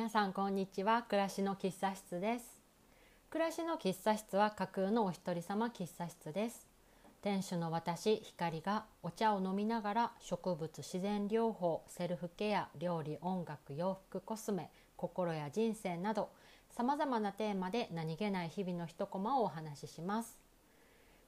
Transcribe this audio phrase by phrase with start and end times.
[0.00, 1.02] 皆さんこんにちは。
[1.02, 2.62] 暮らしの喫茶室です。
[3.28, 6.66] 暮らしの喫茶室は架空のお一人様喫茶室です。
[7.20, 16.30] 店主の私光がお茶を飲みながら植物自然療法セルフケア料理音楽洋服コスメ心や人生など
[16.70, 20.38] さまざまなテーマで何気ない日々の一コマをお話しします。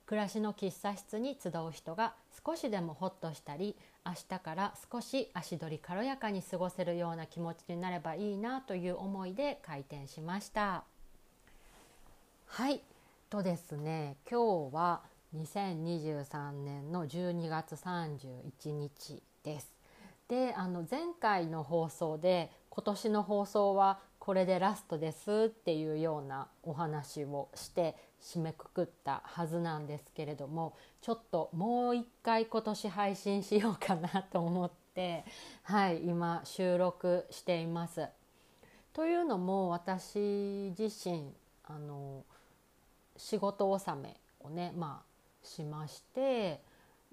[0.06, 10.84] 暮らしの喫茶室に集う人が少しでもホッとしたり明日から少し足取り軽やかに過ごせるような気持ちになればいいなという思いで開店しました。
[12.46, 12.82] はい。
[13.30, 15.00] とですね今日は
[15.34, 19.72] 2023年の12月31日です。
[20.28, 35.24] であの前回の放送で今年の放送はこれでラストですっていうようなお話をして締めくくったはずなんですけれどもちょっともう一回今年配信しようかなと思って
[35.64, 38.06] はい今収録しています。
[38.92, 41.32] というのも私自身
[41.64, 42.24] あの
[43.16, 46.60] 仕事納めをねまあしまして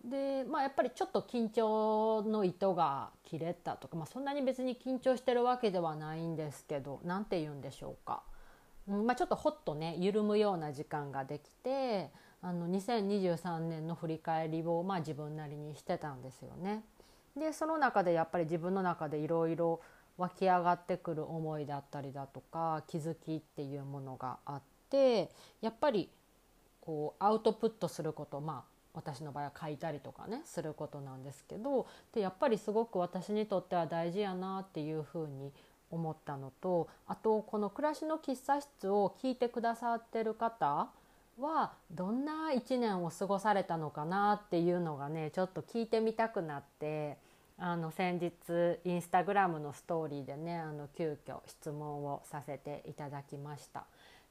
[0.04, 8.22] でまあやっぱりちょっと緊張の糸が切れたとか、まあ、そんなに別に緊張してるわけではないんですけど何て言うんでしょうか。
[8.90, 12.10] まあ、ちょっとほっとね緩むような時間ができて
[12.42, 16.84] あの2023年の振り返りを、まあ、自分なりにしてたんですよね。
[17.38, 19.82] でその中でやっぱり自分の中でいろいろ
[20.18, 25.30] 湧き上がってくる思いだったりだとか気づきっていうものがあって
[25.62, 26.10] やっぱり
[26.82, 35.52] こうアウトプットすることまあ私の場合は書いたりとかねすることなんですけどでやっぱりすごく私にとっては大事やなっていうふうに思
[35.92, 40.90] 思ったのとあとこの「暮らしの喫茶室」を聞いてくださってる方
[41.40, 47.18] はどんな1年を過ごされたのかなっていうのがねちょっと聞いてみたくなって
[47.58, 53.86] あの先日インスタグラムのストーリーでねあの急遽質問をさせていただきました。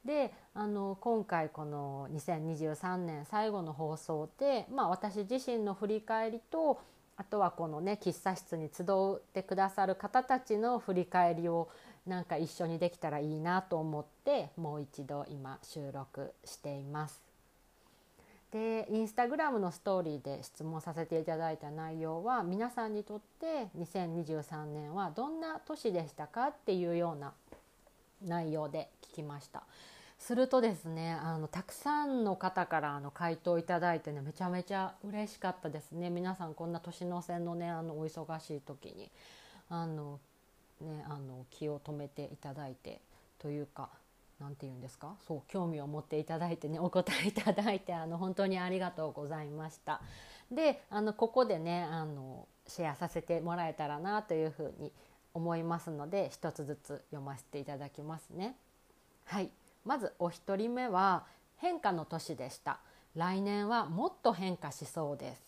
[0.04, 6.80] であの今回この2023年最後の放送で、まあ、私自身の振り返りと
[7.18, 11.68] あとはこのね喫茶室に集ってくださる方たちの振り返りを
[12.06, 17.20] なんか一緒にできたらいいなと思ってもう一度今収録しています。
[18.52, 27.34] でインスタグラムのストーリーで質問させていただいた内容は皆さんにとって2023年はどんな年でしたかっていうような
[28.24, 29.64] 内容で聞きました。
[30.18, 39.10] するとですねあのたくさんの方からあの回答いただいてねめちゃめちゃ嬉しかったですね皆さんこんな年の瀬のねあのお忙しい時に
[39.70, 40.18] あの、
[40.80, 43.00] ね、あの気を止めていただいて
[43.38, 43.88] というか
[44.40, 45.14] 何て言うんですか？
[45.26, 50.00] そう興味を持っていただいてねお答えいただいてあの本当にありがとうございました。
[50.50, 54.92] であのここでねあのシェアさせてもらえたらなというふうに
[55.34, 58.56] 思いますので一つずつ読ませていただきますね。
[59.24, 59.50] はい
[59.88, 61.24] まずお一人目は
[61.56, 62.78] 変化の年でした。
[63.16, 65.42] 来年はもっと変化しそうです。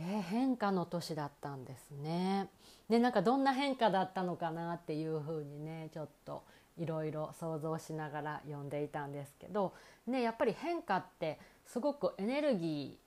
[0.00, 2.48] えー、変化の年だったんですね。
[2.88, 6.42] でなんかどんな変化だったのかなっていうふうにねちょっと
[6.76, 9.72] いろいろ想像しながら読んでいたんですけど、
[10.08, 12.98] ね、やっぱり変化ってすごくエネルギ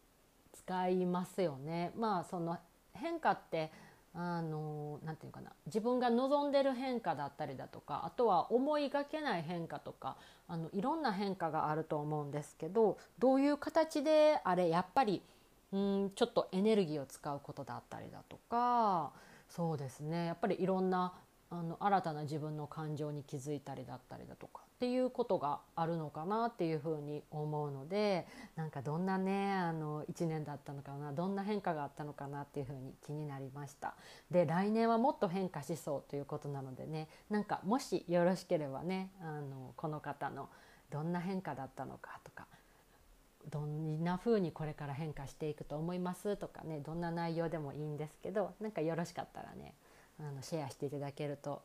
[0.53, 1.91] ー使いますよね。
[1.97, 2.57] まあその
[2.93, 3.69] 変化って
[4.13, 5.51] あのなて言うかな。
[5.67, 15.21] 自分が望んでる変化だったりだとかあとは思いがけない変化とかあのいろんな変化があると思うんですけどどういう形であれやっぱり
[15.71, 19.11] うんちょっとエネルギーを使うことだったりだとか
[19.49, 20.25] そうですね。
[20.25, 21.13] やっぱりいろんな
[21.49, 24.66] あの新たな自分の感情に気づいたりだったりだとか。
[24.77, 33.95] っていうことがあるのかなっていうふうに思うのでなんかどんなねあの1年だったのかなどんな変化があったのかなっていうふうに気になりました
[34.29, 40.47] で来年はもっと変化しそうということなのでねなんかもしよろしければねあのこの方の
[40.91, 42.45] どんな変化だったのかとか
[43.49, 49.73] どんな風にこれから変化していくと思いますとかねどんな内容でもいいんですけどなんかよろしかったらね
[50.19, 51.63] あのシェアしていただけると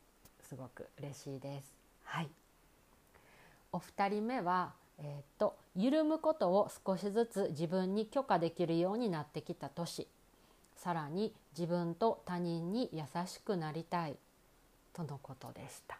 [0.48, 1.74] すごく嬉しいです。
[2.04, 2.41] はい
[3.74, 10.06] お二人目は、えーと、緩むことを少しずつ自分に許可できるようになってきた年。
[10.76, 14.16] さらに自分と他人に優しくなりたい。
[14.92, 15.98] とのことでした。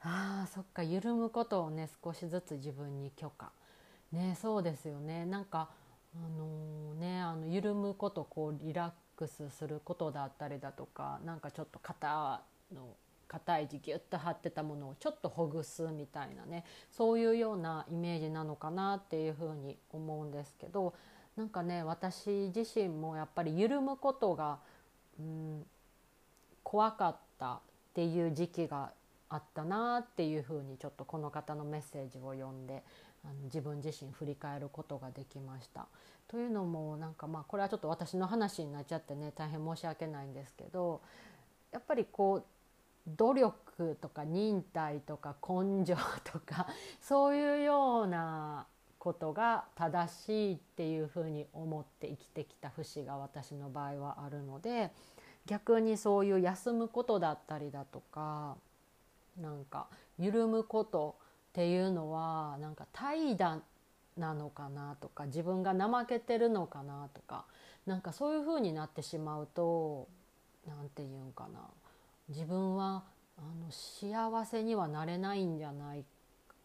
[0.00, 3.52] あーそっか緩むことをね少しずつ自分に許可。
[4.10, 5.24] ねそうですよね。
[5.24, 5.68] なんか
[6.16, 12.42] あのー、ねあの緩むことこうリラックスすることだったりだとかなんかちょっと肩
[12.74, 12.96] の
[13.32, 20.92] 硬い字ギュッと張ってたものをちょっとほぐすみたいなねそういうようなイメージなのかなっていうふうに思うんですけど
[21.36, 24.58] なんかね私自身もやっぱり緩むことが、
[25.18, 25.64] うん、
[26.62, 27.60] 怖かったっ
[27.94, 28.92] ていう時期が
[29.30, 32.82] あったなっていうふうにちょっとこの方のメッセージを読んで
[33.24, 35.86] あの自分自身振り返ることができました。
[36.28, 41.00] というのもなんかまあこれはちょっと私の話になっちゃってね大変申し訳ないんですけど
[41.72, 42.44] やっぱりこう
[43.06, 46.68] 努力とか忍耐とか根性とか
[47.00, 48.66] そういうような
[48.98, 54.92] ことが正しいっていうふうに思って生きてきた節が私の場合はあるので
[55.46, 58.56] 逆にそういう休むことだったりだとか
[59.40, 59.88] なんか
[60.18, 61.16] 緩むこと
[61.50, 63.60] っていうのはなんか怠惰
[64.16, 67.46] なのかなとか自分が怠けてるのかなとか
[67.86, 70.06] なんかそういうふうになってしまうと
[70.66, 71.60] 何て言うんかな。
[72.28, 73.04] 自分は
[73.36, 76.04] あの幸せにはなれないんじゃない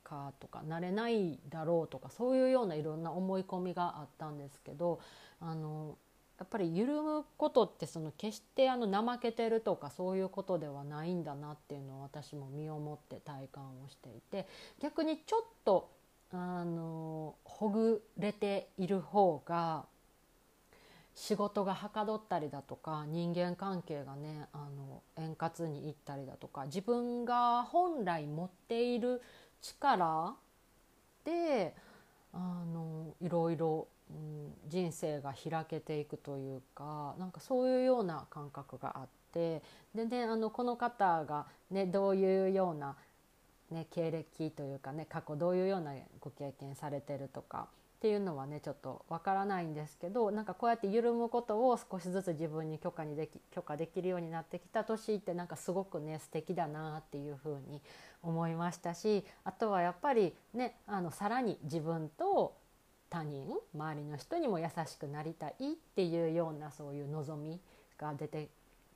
[0.03, 4.99] かとかなれないだろうとかそういうようないろんな思い込みがあったんですけど
[5.41, 5.97] あの
[6.39, 14.47] やっぱり緩むことってその決してあの怠けてるとかそういうことではないんだなっていうのを私も身をもって体感をしていて
[14.79, 15.89] 逆にちょっと
[16.31, 19.85] あのほぐれている方が
[21.17, 29.19] 仕事がはかどったりだとか人間関係がねあの円滑にいったりだとか自分が本来持っている
[29.59, 30.35] 力
[31.25, 31.75] で
[32.33, 39.63] あのいろいろ、うん、人生が開けていくというかなんかそういうような感覚があって
[39.95, 42.95] でねあのこの方が、ね、どういうような、
[43.71, 57.81] ね、経歴というかね過去どういうようなご経験されてるとかっていうのはねちょっとわからないんですけどなんかこうやって緩むことを少しずつ自分に許可にでき許可できるようになってきた年ってなんかすごくね素敵だなっていうふうに
[58.21, 62.55] 思いましたしあとはやっぱりねあのさらに自分と
[63.09, 65.55] 他人周りの人にも優しくなりたいっ
[65.95, 67.59] ていうようなそういう望み
[67.97, 68.49] が出て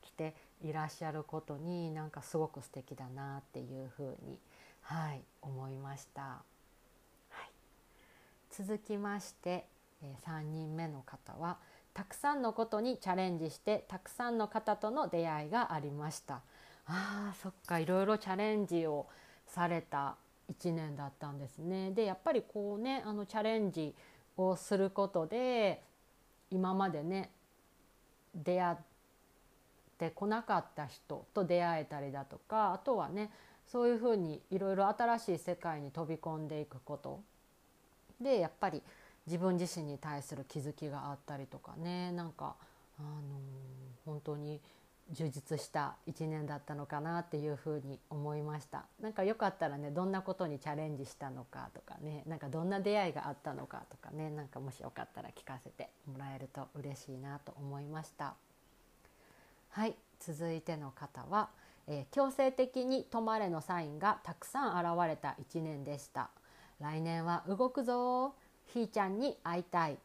[0.03, 4.37] きていらっしゃることになんかすごく素敵だなっていうふうに、
[4.81, 6.43] はい、思いました。
[8.63, 9.65] 続きまして、
[10.03, 11.57] え3人目の方は
[11.95, 16.41] たくさんのことにチャレンジしてたくさんの方との出会いがありました。
[16.85, 19.07] あーそっかいろいろチャレンジを
[19.47, 20.15] された
[20.51, 21.91] 1年だったんですね。
[21.91, 23.95] でやっぱりこうねあのチャレンジ
[24.37, 25.83] をすることで
[26.51, 27.31] 今までね
[28.35, 28.77] 出会っ
[29.97, 33.31] てこなかった人と出会えたりだとかあとはね
[33.65, 37.23] そういうふうにいろいろ新しい世界に飛び込んでいくこと
[38.21, 38.81] でやっぱり
[39.27, 42.11] 自分自身に対する気づきがあったりとかね。
[42.11, 42.55] なんか、
[42.99, 43.11] あのー、
[44.05, 44.59] 本当に
[45.11, 48.85] 充実した1年だったのかなっていうふに思いました。
[49.01, 52.23] なんかよかったらねどんなことにチャレンジしたのかとかね。
[52.25, 54.29] なんかどんな出会いがあったのかとかね。
[54.29, 58.35] なんかもしよかったら聞かせてもらえると嬉しいなと思いました。
[59.69, 61.49] はい続いての方は、
[61.87, 66.29] えー、強制的に止まれのサインがたくさん現れた1年でした。
[66.81, 68.33] 来年は動くぞ。
[68.65, 69.97] ひーちゃんに会いたい。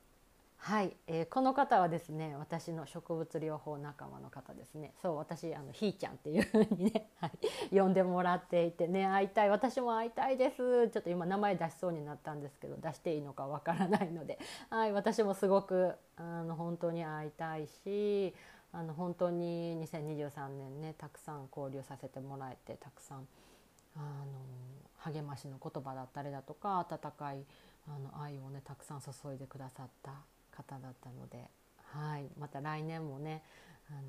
[0.58, 4.92] はい、えー、この方はですね私の植物療法仲間の方ですね。
[5.00, 7.30] そう私あのひーちゃんっていう風にね、 は
[7.70, 9.50] い、呼んでもらっていてね会いたい。
[9.50, 10.88] 私も会いたいです。
[10.90, 18.34] ちょっと今名前出しそうになったんですけど出していいのかわからないので、はい、私もすごくあの本当に会いたいし
[18.72, 23.26] あの本当に2023年ねたくさん交流させてもらえてたくさん
[23.96, 24.75] あの
[25.12, 27.44] 励ましの言葉だったりだとか温かい
[27.88, 30.12] あの愛をねたくさん注いでくださった
[30.50, 31.48] 方だったので、
[31.92, 33.42] はい、また来年もね
[33.90, 34.00] あの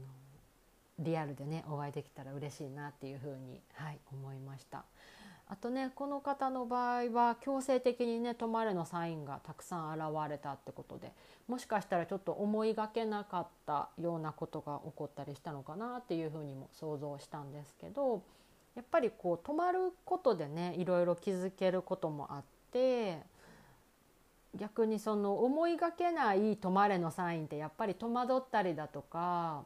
[1.00, 4.84] リアルでねお会いできたら嬉しいなっていうふうに、はい、思いました。
[5.50, 11.14] あとねこの方の場合は強制的にね止まれのサインがたくさん現れたってことで
[11.48, 18.24] もしかしたらちょっと思いがけなかったようなことが起こったりしたのかなっていうふうにも想像したんですけど
[18.78, 23.18] やっぱりこう止まることでねいろいろ気づけることもあって
[24.56, 29.64] 逆にその思いがけない止まれのサインってやっぱり戸惑ったりだとか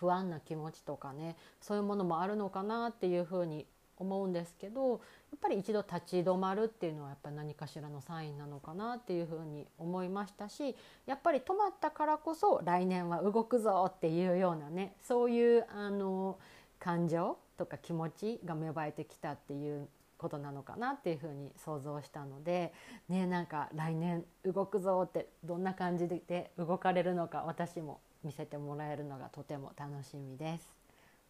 [0.00, 3.66] 不安な気持ちとかねそういうものもあるのかなっていうふうに
[3.98, 4.98] 思うんですけどやっ
[5.38, 16.38] ぱり一度立ち止まるっていうのはやっぱり何かしらのサインなのかなっていうふうに思いましたしやっぱり止まったからこそ来年は動くぞっていうようなねそういうあの
[16.78, 22.72] 感情とか気持ちが芽生えてきたっていうことなのかなっていうふうに想像したので
[23.08, 30.66] ねなんか来年動くぞってどんな感じで動かれるのか私も見せてもらえるのがとても楽しみです。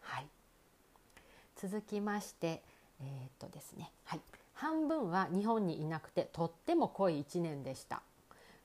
[0.01, 0.27] はい、
[1.57, 2.63] 続きまして
[3.01, 3.91] えー、っとですね。
[4.05, 4.21] はい。
[4.55, 8.03] 半分は日本にいなくてとっても濃い1年でした。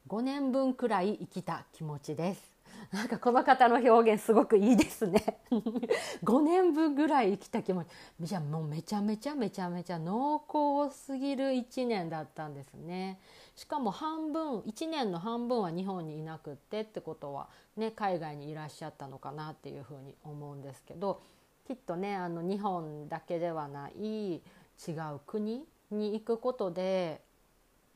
[0.07, 2.50] 5年分くらい生きた気持ちです。
[2.91, 5.39] なんかこの方の表現すごくいいですね。
[6.23, 7.88] 5年分ぐらい生きた気持ち。
[8.19, 13.19] じゃあもうめちゃめちゃめちゃめちゃ濃厚すぎる1年だったんですね。
[13.55, 21.21] しかも半分1年の半分は日本にいなくってってことはね海外にいらっしゃったのかなっていうふうに思うんですけど
[21.67, 24.39] きっとねあの日本だけではない違
[25.13, 27.21] う国に行くことで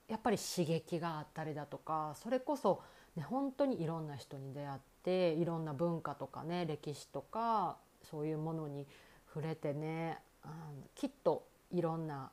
[0.07, 2.81] やっぱり刺激があったりだとかそれこそ、
[3.15, 8.85] ね、本当にいろんな人に出会っていろんな文化とかね歴史とかそういうものに
[9.33, 10.53] 触れてねあの
[10.95, 12.31] きっといろんな、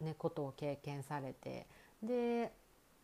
[0.00, 1.66] ね、ことを経験されて
[2.02, 2.52] で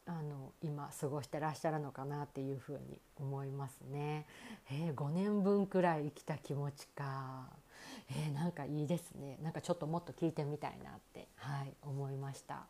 [0.07, 4.25] あの今過ごしてらっしゃるのかなっていうふうに思いますね。
[4.71, 7.49] えー、5年分くらい生きた気持ちか。
[8.11, 9.37] えー、なんかいいですね。
[9.43, 12.67] なんかちょっともっと聞いてみたいなってはい思いました。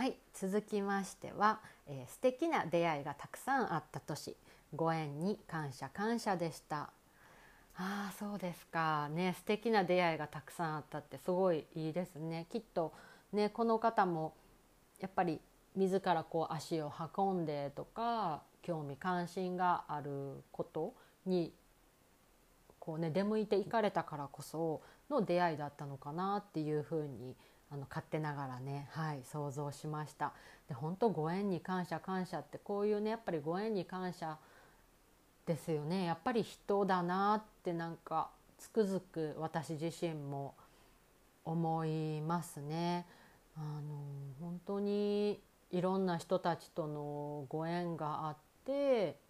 [0.00, 4.34] はい続きましては、えー、素敵な出会いがたくさんあった年。
[4.74, 6.88] ご縁に感謝感謝でした。
[7.76, 9.10] ああそうですか。
[9.10, 12.46] ね素敵な出会いがたくさんあったってすごいいいですね。
[12.50, 12.94] きっと
[13.34, 14.32] ねこの方も
[15.00, 15.38] やっぱり
[15.76, 20.94] 自らこう足を運んでとか興味関心があること
[21.26, 21.52] に
[22.78, 24.80] こうね出向いていかれたからこそ
[25.10, 30.32] の出会いだったのかなっていうふうに思いますあの勝手ながらね、はい、想像しました
[30.68, 34.38] で本当ご縁に感謝感謝ってこういうねやっぱりご縁に感謝
[35.46, 40.54] ですよねやっぱり人だなってなんかつくづく私自身も
[41.44, 43.06] 思いますね。
[43.56, 43.98] あの
[44.40, 48.49] 本当にいろんな人たちとのご縁があって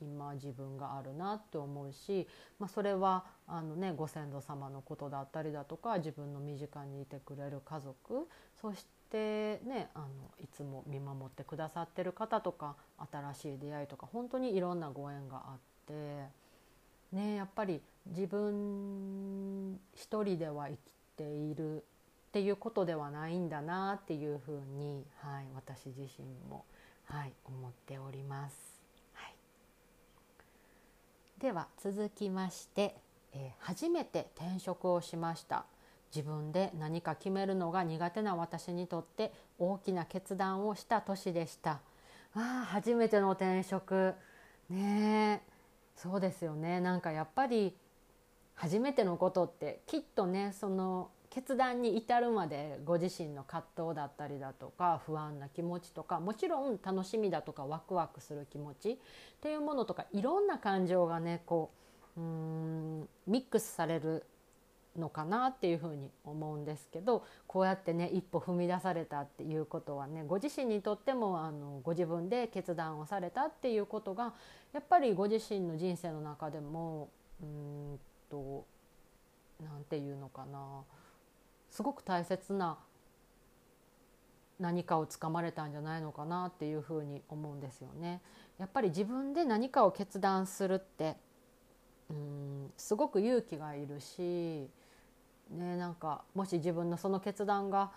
[0.00, 2.26] 今自分があるなって思うし、
[2.58, 8.28] まあ、それはあの、ね、ご先祖様のことだったりだとか自分の身近にいてくれる家族
[8.60, 10.06] そしてねあの
[10.42, 12.76] いつも見守ってくださってる方とか
[13.10, 20.78] 新しい出会いとか本当にいろんなご縁があって、ね、やっぱり自分一人では生き
[21.16, 21.84] ている
[22.30, 26.64] っていうことではないんだなっていうふうに、はい、私自身も、
[27.06, 28.69] はい、思っております。
[31.40, 32.94] では続きまして、
[33.32, 35.64] えー、初めて転職をしました。
[36.14, 41.80] 自分で何か決めるのが苦手な私にとって大きな決断をした年でした。
[42.34, 44.12] あ初めての転職。
[44.68, 45.42] ね
[45.96, 46.78] そうですよね。
[46.78, 47.74] なんかやっぱり
[48.54, 58.96] 初めてのことってきっとねその決断に至るまでご自身の葛藤だったりだとか不安な気持ちとかもちろん楽しみだとかワクワクする気持ちっ
[59.40, 61.70] ていうものとかいろんな感情がねこ
[62.16, 64.24] ううんミックスされる
[64.98, 74.34] のかなっていうふうに思うんですけどこうやってね一歩踏み出されたっていうことはねご自身にとってもあのご自分で決断をされたっていうことが
[74.72, 77.08] やっぱりご自身の人生の中でも
[77.40, 78.64] うんと
[79.60, 80.82] 何て言うのかな。
[81.70, 82.78] すごく大切な
[84.58, 88.20] 何かをつかまれたんじゃないのかなっていうふうに思うんですよね。
[88.58, 91.16] やっぱり自分で何かを決断するって
[92.10, 94.68] うんすごく勇気がいるし、
[95.50, 97.90] ね、なんかもし自分のその決断が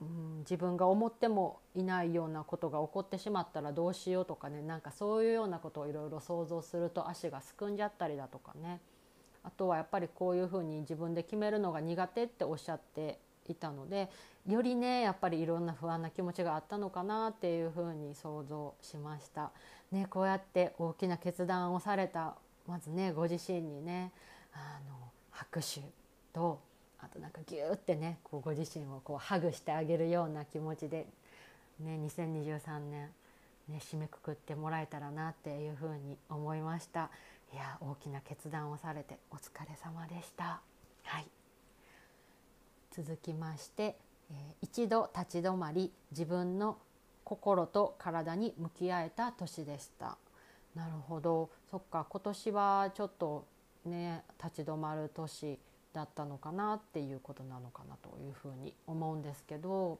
[0.00, 8.80] うん自分が思ってもいないようなことが起こってしまったらどうしようとかねなんかそういうようなことをいろいろ想像すると足がすくんじゃったりだとかね
[9.46, 14.10] あとはやっぱりこういうふうに自分で決めるのが苦手っておっしゃっていたので
[14.46, 19.52] よりねやっぱりいろんな不安な気持ちがあったのかなっていうふうに想像しました。
[19.92, 22.34] ね、こうやって大きな決断をされた
[22.66, 24.10] まずねご自身にね
[24.52, 24.96] あの
[25.30, 25.80] 拍手
[26.32, 26.58] と
[26.98, 31.06] あとなんかギューってねこうご自身をこうハグしてあげるような気持ちで、
[31.78, 33.10] ね、2023年、
[33.68, 37.10] ね、締めくくってもらえたらなっていうふうに思いました。
[37.52, 40.60] いや大きな決断をされてお疲れ様でした。
[41.04, 41.26] はい、
[42.90, 43.96] 続きまして、
[44.30, 46.78] えー、一度立ち止まり自分の
[47.24, 50.16] 心と体に向き合えた年でした。
[50.74, 53.46] なるほどそっか今年はちょっと
[53.86, 55.58] ね立ち止まる年
[55.92, 59.98] だったのかなっていうことなのかなというふうに思うんですけど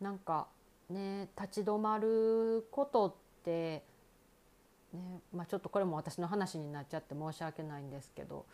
[0.00, 0.48] なんか
[0.90, 3.14] ね立ち止まることっ
[3.44, 3.84] て
[4.92, 8.46] ねまあ、ちょっとこれも私の話になっちゃって申し訳ないんですけど、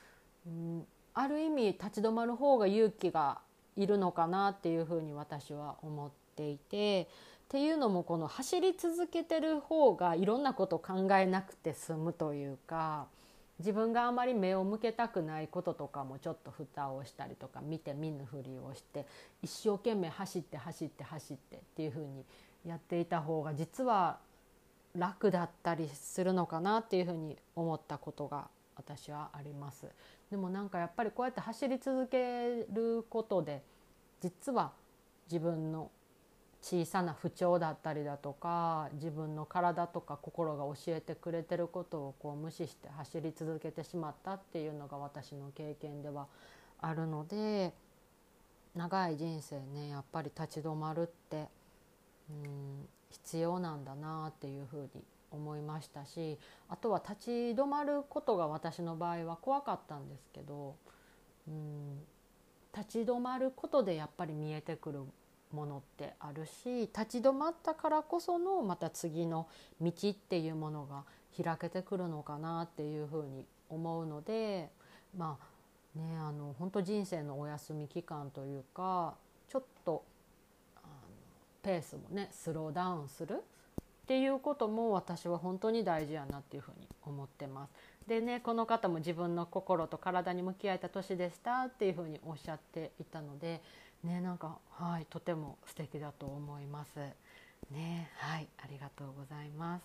[0.47, 3.39] うん、ある意味立ち止まる方が勇気が
[3.77, 7.09] いるのかなっていうふうに私は思っていて
[7.45, 13.07] っていうのもこの走り続けてる方がいろんなこと考えなくて済むというか
[13.61, 19.07] 自分があまり目を向けたくないこととかもちょっと蓋をしたりとか見て見ぬふりをして
[19.43, 22.25] 一生懸命走って走って走ってっていうふうに
[22.67, 24.19] やっていた方が実は
[24.97, 29.87] 楽だったりするのかなっていうふうに思ったことが私はあります。
[30.31, 33.63] でもなんかやっぱりこうやって走り続けることで
[34.21, 34.73] 実は
[35.27, 35.91] 自分の
[36.61, 46.27] 小さな不調だったりだとか自分の体とか心が教えてくれてることをこう無視して走り続けてしまったっていうのが私の経験では
[46.81, 47.75] あるので
[48.75, 51.49] 長い人生ねやっぱり立ち止まるって
[52.31, 60.75] うん必要なんだなっていうふうに思いましたしあとは立ち止まることが私の場合は怖かったんですけど
[61.49, 62.01] うん
[62.77, 65.01] 立ち止まることでやっぱり見えてくる
[65.53, 69.47] ものってあるし立ち止まったからこそのまた次の
[69.81, 71.05] 道っていうものが
[71.41, 74.71] 開けてくるのかなっていうふうに思うので
[75.17, 79.15] まあねあの本当人生のお休み期間というか
[81.65, 83.43] ペースもねスローダウンする
[84.05, 87.73] っていうことも私は本当に大事やなっていうふうに思ってます。
[88.07, 93.63] でねこの方も自分の心と体に向き合えた年でしたっていうふうにおっしゃっていたので
[94.05, 96.99] ねなんかはいとても素敵だと思います。
[97.71, 99.85] ねはいありがとうございます。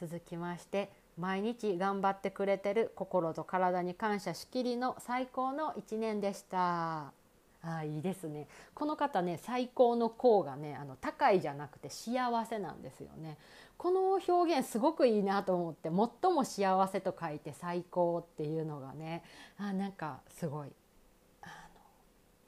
[0.00, 7.19] 続きまして毎日頑張ってくれてる心と体に感謝しきりの最高の1年でした。
[7.62, 8.48] あいいですね。
[8.74, 13.36] この方ね最高の項がねあの高いじゃなくて幸せなんですよね。
[13.76, 19.22] この表現すごくいいなと思って最も幸せと書いて最高っていうのがね
[19.58, 20.72] あなんかすごい
[21.42, 21.52] あの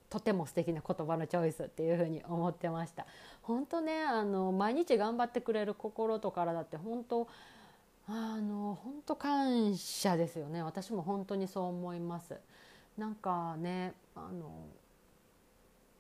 [0.09, 3.07] とても素敵な言葉のチョイスっていうふうに思ってました。
[3.43, 7.29] 本当ねあの毎日頑張ってくれる心と体って本当
[8.09, 10.63] あの本当感謝ですよね。
[10.63, 12.39] 私も本当にそう思います。
[12.97, 14.51] なんかねあの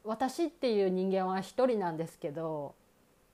[0.05, 2.75] 私っていう人間は一人なんですけど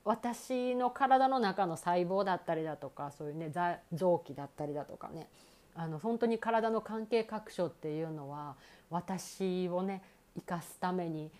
[0.05, 3.51] 私の体の中の細胞だったりだとかそういうね
[3.93, 5.27] 臓器だったりだとかね
[5.75, 8.55] あの本当に体の関係各所っていうのは
[8.89, 10.01] 私をね
[10.35, 11.31] 生かすために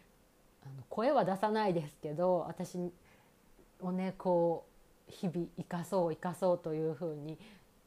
[0.64, 2.78] あの声は出さないですけど私
[3.82, 4.66] をねこ
[5.10, 7.38] う日々生かそう生かそうというふうに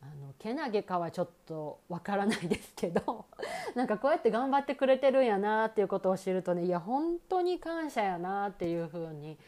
[0.02, 3.26] あのけなげかはちょっとわからないですけど
[3.74, 9.38] なんかこうやって頑張ってくれてるんやなっていうことを知るとねいや本当に感謝やなっていうふうに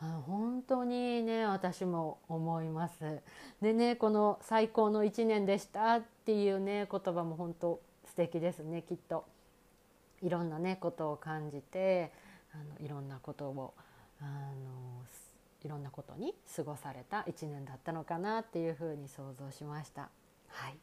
[0.00, 3.22] あ本当にね私も思います。
[3.60, 9.24] でねこの「最高の1年でした」っていうね言葉も本当素敵ですねきっと。
[10.20, 12.12] いろんなねことを感じて
[12.52, 13.74] あのいろんなことを
[14.20, 15.04] あの
[15.64, 20.08] いろんなことに過ごされた1年だったのかなっていうふうに想像しました。
[20.48, 20.76] はい、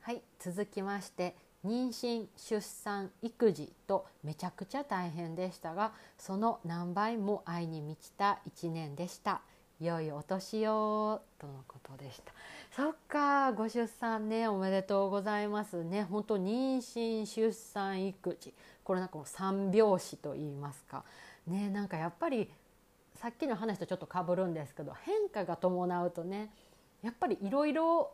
[0.00, 9.40] はい、続きまして妊娠出産育児とめちゃくちゃ大変でしたがその何倍も愛に満ちた1年でした。
[9.78, 12.32] 良いお年をとのことでした。
[12.74, 16.04] そっかご出産ねおめでとうございますね。
[16.04, 18.54] 本当妊娠出産育児。
[18.84, 21.04] これなんかもう三拍子と言いますか。
[21.46, 22.50] ねなんかやっぱり
[23.26, 26.48] さっきの話とちょっとかぶるんですけど変化が伴うとね
[27.02, 28.12] やっぱりいろいろ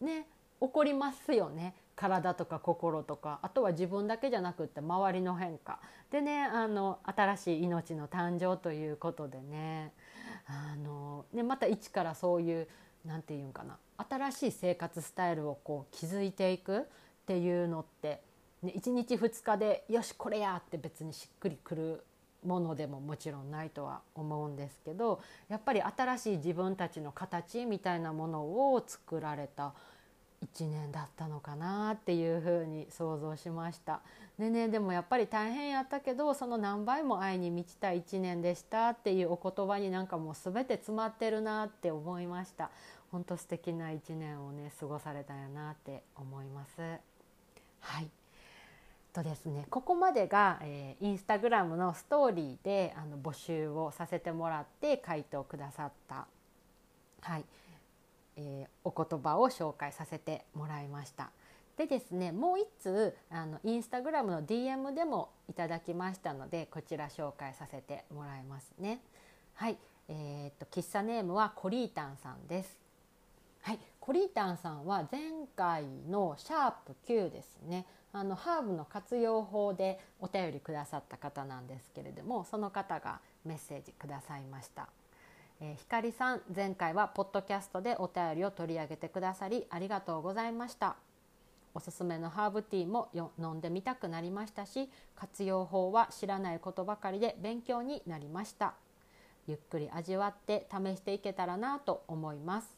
[0.00, 0.28] ね
[0.60, 1.74] 起こりますよね。
[1.96, 3.40] 体とか心とか。
[3.42, 5.80] あとは自分だけじゃなくって周りの変化。
[6.12, 9.92] でねあの新しい命の誕生ということでね。
[10.46, 12.68] あのねまた一からそういう
[13.04, 13.78] 何て言うんかな。
[14.08, 16.82] 新しい生活スタイルをこう築いていく。
[16.82, 16.84] っ
[17.26, 18.22] ていうのって、
[18.62, 22.04] ね、1日2日でよしこれやって別にしっくりくる
[22.44, 29.74] ものでももちろんないとは思うんですけどやっぱり新しい自分たちの形みたいなものを作られた
[30.42, 34.00] 1年だったのかなっていうふうに想像しました。
[34.38, 42.70] でねでもやっぱり大変やったけどその何倍も愛に満ちた1年でしたっていうお言葉になんかもう全て詰まってるなって思いました。
[43.12, 46.80] 本当素敵な1年をね過ごされたんやなって思います。
[47.80, 48.19] はい
[49.12, 56.26] とですね、ここまでが、えー、インスタグラムのストーリーであの募集をさせてもらって回答くださった、
[57.22, 57.44] はい
[58.36, 61.30] えー、お言葉を紹介させてもらいました。
[61.76, 69.00] でですねもう1通あのインスタグラムの DM でもいただきましたのでこちら紹介させてもらいますね。
[69.54, 72.78] はい、えー、っと喫茶ネームはコリータンさんです。
[73.62, 75.20] はい、コリータンさんは前
[75.54, 77.86] 回のシャープ9ですね。
[78.12, 84.88] あのハーブの活用法でお便りくださった方なんですけれどもその方がメッセージくださいました。
[85.60, 90.96] えー、ひかりさん前回はポッドキャストでお便りを取り上げてくださりありがとうございました。
[91.72, 98.74] おすすめのハーブティーも飲んでみたくなりましたし活用法は知らないことばかりで勉強になりました。
[99.46, 102.76] ゆっくり味わって試していけたらなと思います。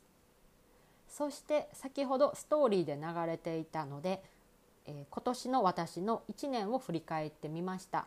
[1.08, 4.22] そして先ほどストーリーで流れていたので、
[4.86, 8.06] えー、今年の私の1年を振り返ってみました。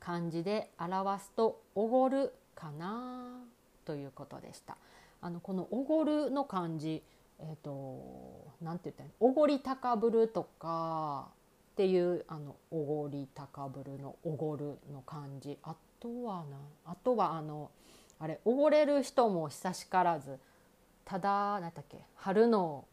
[0.00, 3.40] 漢字で表すと「おごる」かな？
[3.84, 4.76] ということでした。
[5.20, 7.02] あのこの「おごる」の漢字
[7.38, 11.28] えっ、ー、と何て言ったらおごり高ぶるとか
[11.72, 15.58] っていうあのおごり高ぶるのおごるの漢字。
[15.62, 17.70] あとはなあとはあの
[18.18, 20.38] あれおごれる人も久しからず
[21.04, 22.84] ただ何だっけ春の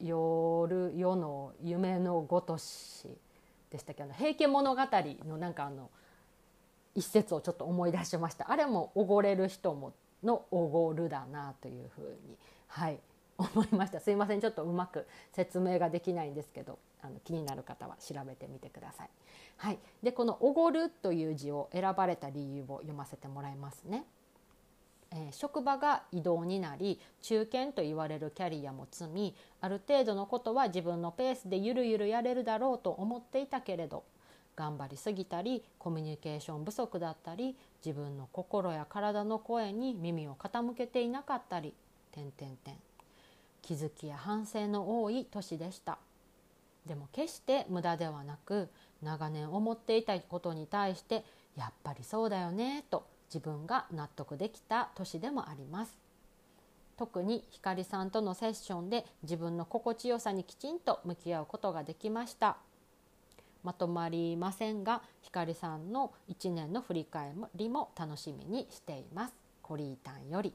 [0.00, 3.08] 夜夜の夢のごとし
[3.70, 4.02] でしたけ？
[4.02, 4.80] あの平家物語
[5.26, 5.90] のなんかあの
[6.94, 8.50] 一節をちょっと思い出しました。
[8.50, 12.36] あれもおごれる人ものおごるだなというふうに
[12.68, 12.98] はい。
[13.38, 14.00] 思いました。
[14.00, 14.40] すいません。
[14.40, 19.10] ちょっとうまく説明ができないんですけどあの気になる方は調べてみてください。
[19.58, 24.04] はい、でこの「おごる」という字を選ばれた理由を読ませてもらいますね。
[25.10, 34.04] えー、職場が異動になり中堅と言われるキャリアも積みある程度のことは自分のペースでゆるゆるやれるだろうと思っていたけれど
[34.54, 41.72] 頑張りすぎたりコミュニケーション不足だったり自分の心や体の声に耳を傾けていなかったり
[42.10, 42.74] 点点点
[43.62, 45.98] 気づきや反省の多い年でした。
[46.86, 48.68] でも決して無駄ではなく
[49.02, 51.22] 長年思っていたことに対して
[51.56, 55.98] やっぱりそうだよねと自分が納得できた年でもあります。
[56.96, 62.56] 特にひかりさんとのセッションで自分の心地よさにきちんと向き合うことができました。
[63.62, 69.34] まとまりませんがひかりさんの1年の振り返りも楽しみにしています。
[69.62, 70.54] コリータンより。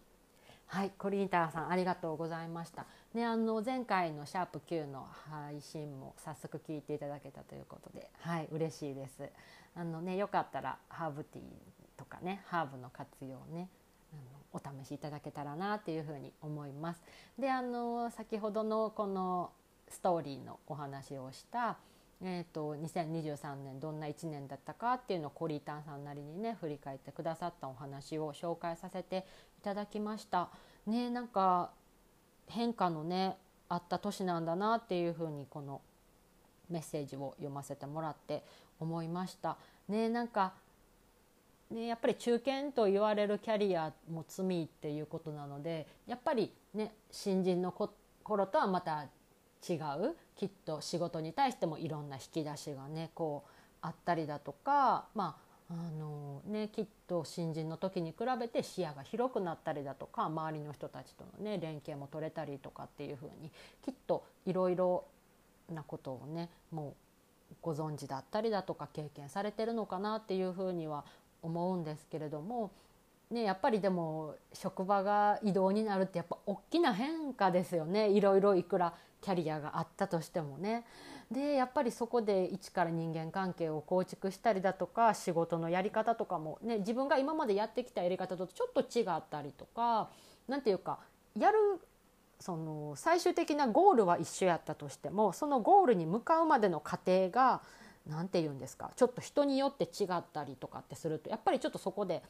[0.66, 2.88] はいコリータンさんありがとうございました。
[3.14, 9.30] ね、あの前回の「シャープ q の配信も早速聞いていただけたということではい嬉しいです。
[9.76, 11.46] あのねよかったらハーブティー
[11.98, 13.70] とかねハーブの活用ね
[14.12, 17.04] あのお試しいただけたらなっていうふうに思います。
[17.38, 19.52] であの先ほどのこの
[19.90, 21.78] ストーリーのお話をした
[22.26, 29.26] えーと、2023年どんな1年だったかっていうのをコリータンさんなりにね振り返ってくださったお話を紹介させて
[29.60, 30.50] いただきました。
[30.88, 31.72] ねなんか
[32.48, 35.82] 変化のねあった年なんだなっていうふうにこの
[36.70, 38.46] メッセージを読ませてもらって
[38.80, 39.58] 思いました。
[39.90, 40.54] ねなんか
[41.74, 49.08] ね、やっぱり中堅と言われるキャリアも積みっていうことなのでやっぱりね新人の頃とはまた
[49.68, 53.50] 違うきっと仕事に対してもいろんな引き出しがねこう
[53.82, 63.50] あったりだとかまああのね、きっと新人の時に比べて視野が広くなったりだとか周りの人たちとの、ね、連携も取れたりとかっていうふうに
[63.84, 65.06] きっといろいろ
[65.72, 66.94] なことをねもう
[67.62, 71.06] ご存知だったりだとか経験されてるのかなっていうふうには
[71.44, 72.72] 思うんですけれども、
[73.30, 80.86] ね、やっぱりでも職場が異動になるってやっぱ大きな変化ですよねいろいろいくらキャリアがあったとしてもね。
[81.32, 90.10] でやっぱりそこで一から人間関係を構築したりだとか仕事のやり方とかも、ね、自分が今までやってきたやり方とちょっと違ったりとか
[90.48, 91.00] 何て言うか
[91.36, 91.58] やる
[92.40, 97.62] その最終的なゴールは一緒やったとしてもそのゴールに向かうまでの過程が
[98.08, 98.92] 何て言うんですか？
[98.96, 102.24] ちょっと人によって違ったりとかってするとやっぱりちょっとそこで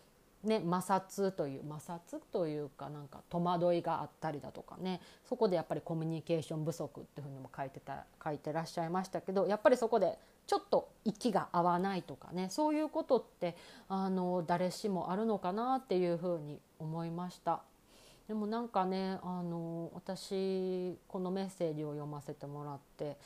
[0.44, 5.00] ね、摩擦という摩擦というかなんか戸惑いがあったりだとかね。
[5.24, 12.48] そこでやっぱりコミュニケーション不足っていうふうにも書いてた書いてらっしゃいましたけどやっぱりそこでちょっと息が合わないとかね。
[12.50, 13.56] そういうことって
[13.88, 17.62] あの誰しもあるのかなっていうふうに思いました。
[18.28, 23.18] でもなんかねあの私このメッセージを読ませてもらって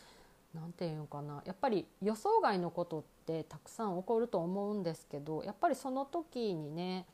[0.60, 1.44] 何て言うかな。
[1.46, 7.06] やっぱり予想外のことってたくさん起こると思うんですけどやっぱりその時にね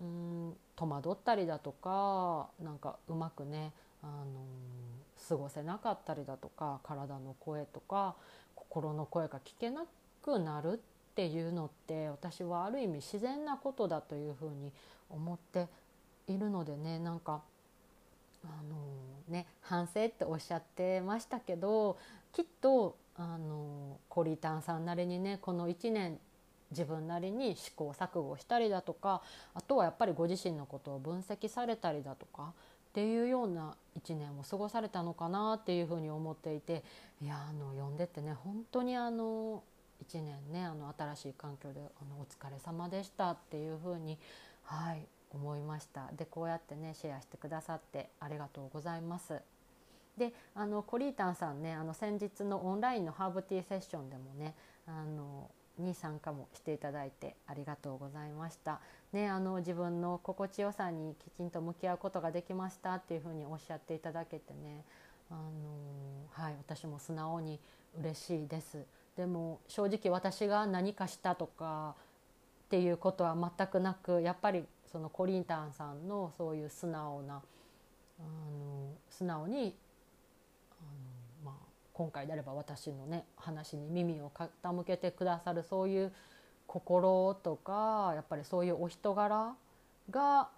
[0.00, 4.14] うん戸惑ったりだとかなんかうまくね、あの
[5.28, 8.14] 過ごせなかったりだとか体の声とか
[8.54, 9.84] 心の声が聞けな
[10.22, 10.76] くなるっ
[11.14, 14.72] ていうのって私はある意味自然なことだというふうに
[15.10, 15.66] 思って
[16.28, 17.42] いるのでねなんか
[18.44, 18.76] あの
[19.28, 21.98] ね反省っておっしゃってましたけど
[22.32, 26.18] きっとあのコリータンさんなりにねこの1年
[26.70, 29.22] 自分なりに試行錯誤したりだとか
[29.54, 32.52] あとはやっぱりご自身のことを分析されたりだとか
[32.90, 36.82] っていうような1年を過ごされたのかなっていうふうに思っていて
[37.22, 39.62] いやあの読んでってね本当にあの
[40.06, 44.18] 1年ねあの新しい環境であのお疲れ様でしたっていうふうに
[44.64, 49.40] はい思いましたでこうやってねシェアしてくださってありがとうございます。
[50.18, 54.54] であのコリータンさんねあの先日のオンラインのハーブティーセッションでもね
[54.86, 58.80] あのに参加もしていただいてありがとうございました
[59.12, 64.84] ね、あの自分の心地よさにきちんと向き合うことができましたっていうふうにおっしゃっていただけてね
[65.30, 65.40] あの、
[66.30, 67.58] はい、私も素直に
[67.98, 68.84] 嬉しいです。
[69.16, 71.94] でも正直私が何かしたとか
[72.66, 77.36] っていうことは全くなくやっぱりそのコリンタンさんのそういう素直な
[78.20, 79.74] あの素直に、
[81.98, 86.12] 今回であれば私のね話に耳を傾けてくださるそういう
[86.68, 89.56] 心とかやっぱりそういうお人柄
[90.08, 90.48] が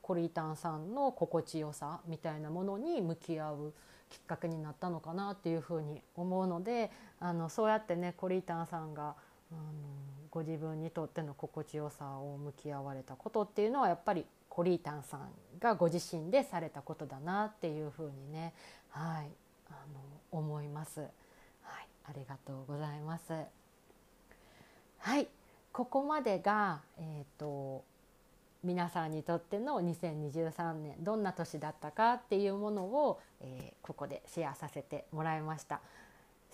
[0.00, 3.74] コリータンさんの心地よさみたいなものに向き合う
[4.08, 9.14] きっかけになったのかなっていうふうに思うのであのそうやってねコリータンさんが
[9.50, 9.60] あの
[10.30, 15.28] ご自分にとっての心地よさを向き合われたことっていうのはやっぱりコリータンさん
[15.60, 18.54] がご自身でされたことだなっていうふうにね、
[18.88, 19.28] はい、
[19.68, 21.00] あの思います。
[21.00, 21.10] はい、
[22.06, 23.32] ありがとうございます。
[24.98, 25.28] はい
[25.72, 27.82] ここまでが、えーと、
[28.62, 35.80] 皆さんにとっての2023年どんな年だったかっていうものを、えー、ここでシェアさせてもらいました。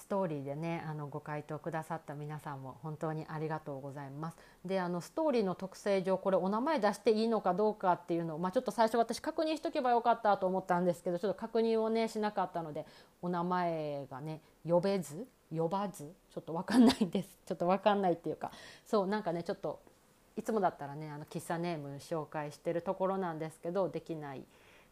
[0.09, 4.39] ストーリーでねあのご回答くださった皆さんも本当にありがとうございます。
[4.65, 12.87] であのストーリーの特性上これお名前出していいのかどうかっていうのを、まあ、ちょっと最初私確認しとけばよかったと思ったんですけどちょっと確認をねしなかったので
[13.21, 18.51] お名前がね呼べず呼ばずちょっと分かんないんです ちょっと分かんないっていうか
[18.87, 19.79] そうなんかねちょっと
[20.39, 24.43] いつもだったらねあの喫茶ネーム紹介してるところなんですけどできない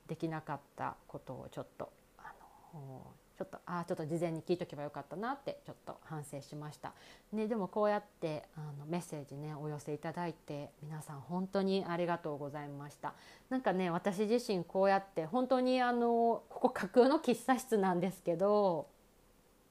[0.08, 2.30] できなかったことをちょっとあ
[2.74, 3.00] の
[3.38, 6.94] ちょっとああちょっと事前に聞いとけばよかったなってちょっと反省しました。
[7.32, 13.14] ね、でもこうやってあのメッセージねお寄せいただいて皆さん本当にありがとうございました。
[13.50, 18.88] なんかね私自身こうやって本当にあのここ架空の喫茶室なんですけど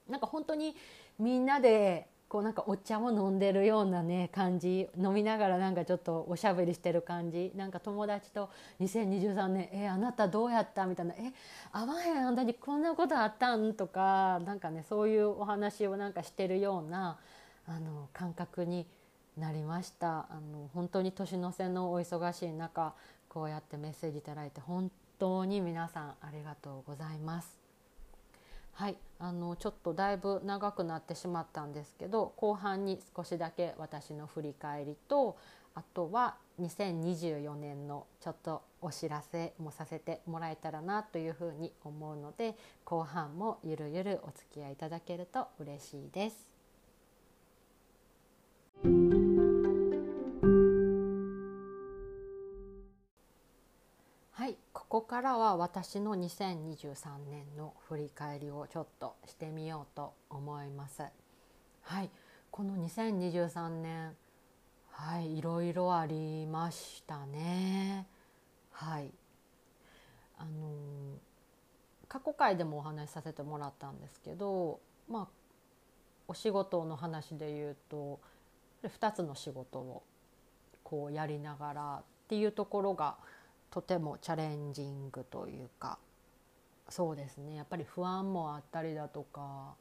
[0.08, 0.76] なんか本当に
[1.18, 11.32] みんなでこうなんかお茶を飲んでるようなね感じ飲みながらなんかちょっとおしゃべりしてる感じなんか友達と2023年「えあなたどうやった?」みたいな「え
[11.72, 17.16] 会わへんあんたにこんなことあったん?」とかなんかねそういうお話をなんかしてるような
[17.66, 18.86] あの感覚に
[19.38, 22.92] なりましたあの本当に年の瀬のお忙しい中
[23.30, 27.65] こうやってメッセージいただいて本当に皆さんありがとうございます。
[28.76, 35.38] はいあのちょっとだいぶ長くなってしまったんですけど後半に少しだけ私の振り返りと
[35.74, 46.55] あとは2024年のちょっとお知らせもさせてもらえたらなというふうに思うので後半もゆるゆるお付き合いいただけると嬉しいです。
[54.48, 61.02] いここからは私の2023年の振り返りをちょっとしてみようと思います。
[61.82, 62.10] はい、
[62.50, 64.16] この2023年
[64.90, 68.06] はいいろいろありましたね。
[68.70, 69.10] はい
[70.38, 70.50] あの
[72.08, 75.28] 過去回でもお話しさせてもらったんですけどまあ
[76.28, 78.20] お仕事の話で言うと
[78.84, 80.02] 2つの仕事を
[80.84, 83.16] こうやりながらっていうところが
[83.76, 85.98] とてもチャレンジングというか
[86.88, 89.74] そうですねやっぱり不安もあったりだとか、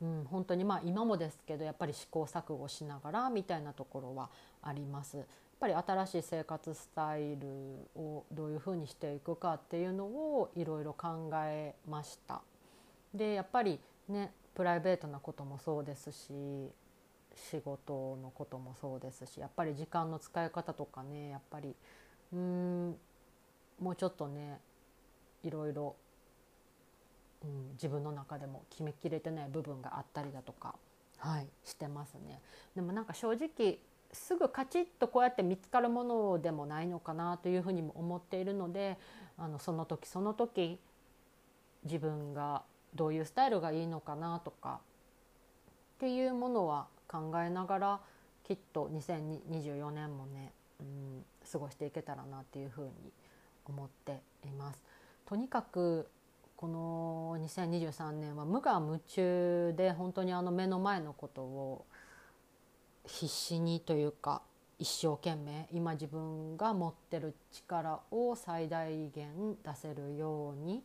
[0.00, 4.30] うん、本当にまあ今もですけどやっぱり試行錯誤しながらみたいなところは
[4.62, 5.16] あります。
[5.16, 5.26] やっ
[5.58, 7.48] ぱり新しい生活スタイル
[8.00, 12.42] をどういうふうにしていくかっていうのをいろいろ考えました。
[13.12, 16.28] でやっぱりねプライベートなこともそうですし
[17.34, 21.74] 仕事のこともそうですしやっぱり時間の使い方とかねやっぱり
[22.32, 22.96] うん
[23.80, 24.60] もうちょっとね
[25.42, 25.96] いろいろ、
[27.42, 30.74] うん、自分の中でも決めきれてない部分があったりだとか、
[31.18, 32.40] はい、してますね。
[32.74, 33.78] でもなんか正直
[34.12, 38.98] すぐカチッとこうやって見つかるものでもないのかなというふうにも思っているので
[39.38, 40.78] あのその時その時
[41.84, 42.62] 自分が
[42.94, 44.80] どういうスタイルがいいのかなとか
[45.96, 48.00] っていうものは考えながら
[48.44, 52.90] きっと2024年もね、うん、過ごしていけたらなっていうふうに
[53.64, 54.82] 思っています。
[55.26, 56.08] とにかく
[56.56, 61.86] この2023年は無我夢中で本当にあの目の前のことを
[63.06, 64.42] 必死にというか
[64.78, 70.82] 一生懸命今自分が持ってる力を最大限出せるように、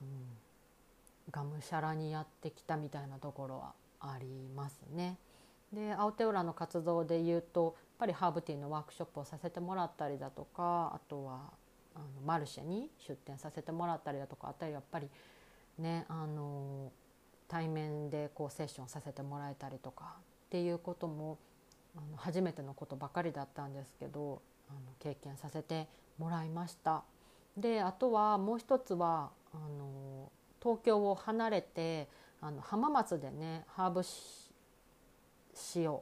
[0.00, 5.18] うん、がむしゃらにやってきたみたいなところはありますね。
[5.72, 11.59] でアウテオラの活動でいうとやっぱりハーブティーのワークショップをさせてもらったりだとかあとは
[12.00, 15.08] あのマルシェに出店させてもらったりだとかあったりやっぱり
[15.78, 16.90] ねあの
[17.48, 20.14] 対面でこうセッションさせてもらえたりとか
[20.46, 21.38] っていうことも
[21.96, 27.02] あの初めてのことばかりだったんですけどあの経験させてもらいました。
[27.56, 30.30] であとはもう一つはあの
[30.62, 32.08] 東京を離れて
[32.40, 34.02] あの浜松でねハーブ
[35.74, 35.98] 塩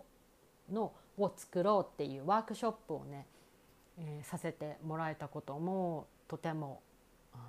[0.70, 3.26] のを作ろうっていうワークショップをね、
[3.98, 6.80] えー、させてもらえたこともとても
[7.32, 7.44] あの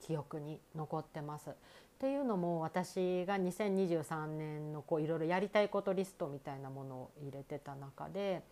[0.00, 1.50] 記憶に残ってます。
[1.50, 1.54] っ
[2.00, 8.42] ていうのも私が2023年のこういろいろやりたいことリストみたいなものを入れてた中で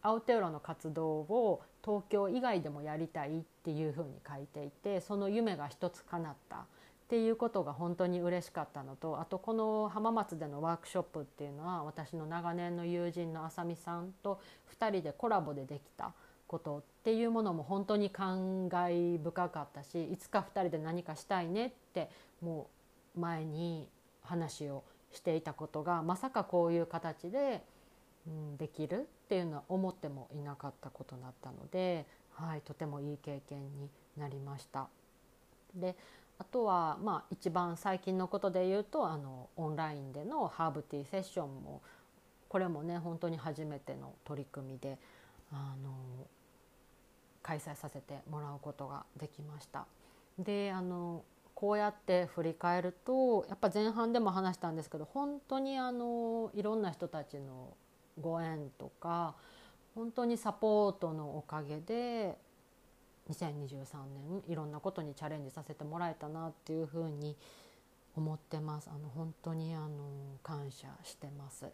[0.00, 6.60] アウテウロの活動を東京以外でもやりたいっていうふうに書いていてその夢が一つ叶ったっ
[7.08, 14.40] ていうことが本当に嬉しかったのとあとこの浜松でのワークショップっていうのは私の長年の友人のあさみさんと
[14.78, 16.12] 2人でコラボでできた
[16.54, 22.08] ことっていうものも本当に感慨深かったしいつか2人で何かしたいねって
[22.40, 22.68] も
[23.16, 23.88] う前に
[24.22, 27.64] 話をしていたことがまさかこういう形で、
[28.28, 34.86] うん、できるっていうのは思ってもいなかったことだったので、はい、とてもいい経験になりました。
[35.74, 35.96] で
[36.38, 41.82] あとはまあ一番最近のことで言うとあのオンラインでのハーブティーセッションも
[42.48, 44.98] これもね本当に初めての取り組みで
[45.52, 45.92] あの
[47.44, 49.86] 開催させてもらうことができました。
[50.38, 51.22] であの
[51.54, 57.76] こうやって振り返るとやっぱ前半でも話したんですけど本当にあのいろんな人たちの
[58.20, 59.36] ご縁とか
[59.94, 62.36] 本当にサポートのおかげで
[63.30, 63.86] 2023
[64.32, 67.36] 年いろんなことにチャレンジさせてもらえたなっていうふうに
[68.16, 69.88] 思ってますあの本当にあの
[70.42, 71.66] 感謝してます。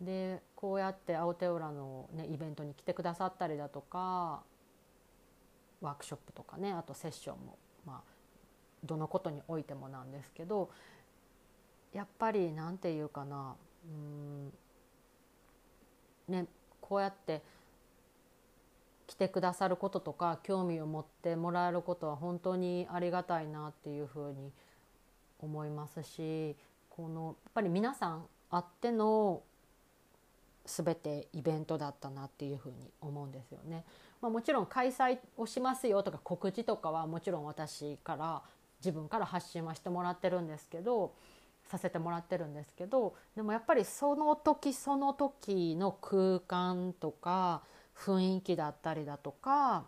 [0.00, 4.42] でこうやって青手浦の、ね、イベントに来てくださったりだとか
[5.80, 8.00] ワークショップとかねあとセッションも、まあ、
[8.84, 10.70] どのことにおいてもなんですけど
[11.92, 13.54] やっぱり何て言うかな
[13.86, 14.52] うん
[16.28, 16.46] ね
[16.80, 17.42] こうやって
[19.06, 24.52] 来てくださることとか興味を持ってもらえることは本当にありがたいなっていうふうに
[25.38, 26.56] 思いますし
[26.90, 29.42] このやっぱり皆さんあっての
[30.64, 33.84] 全てイベントだったなっていうふうに思うんですよね。
[34.20, 38.42] まあ、もちろん開催をしますよとか告知とかはもちろん私から
[38.80, 41.14] 自分から発信はしてもらってるんですけど
[41.64, 47.62] させてもらってるんですけどでもやっぱりその時その時の空間とか
[47.96, 49.84] 雰囲気だったりだとか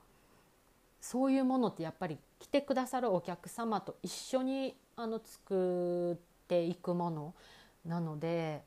[1.00, 6.16] そういうものってやっぱり来てくださるお客様と一緒にあの作っ
[6.48, 7.34] ていくもの
[7.84, 8.62] なので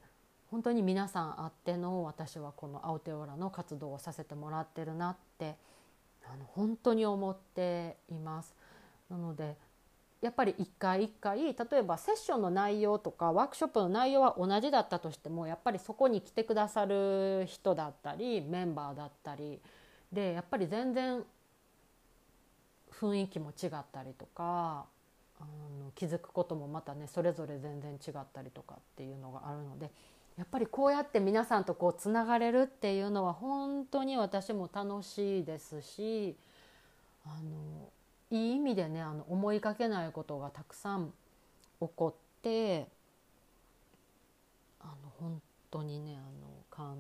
[0.50, 8.56] 本当に皆さんあっての私はこのアオテオラの活動をさせてもらってるなってあの本当に思っています。
[9.10, 9.58] なので
[10.22, 19.60] やっぱり一回一回例えばセッションの内容とかワークショップの内容は同じだったとしてもやっぱりそこに来てくださる人だったりメンバーだったり
[20.12, 21.24] でやっぱり全然
[22.92, 24.86] 雰囲気も違ったりとか
[25.40, 25.44] あ
[25.84, 29.90] の気づくこともまたねそれぞれ全然違ったりとかっていうのがあるので
[30.38, 36.36] やっぱりこうやって皆さんとこうつながれるっていうのは本当に私も楽しいですし
[37.26, 37.90] あの
[38.32, 41.12] いい意味でねあの思いがけないことがたくさん
[41.80, 42.88] 起こって
[44.80, 46.96] あの本当にねあの感